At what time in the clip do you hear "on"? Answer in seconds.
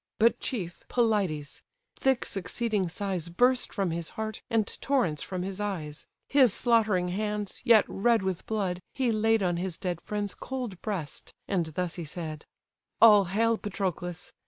9.43-9.57